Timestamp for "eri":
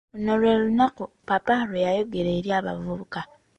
2.37-2.49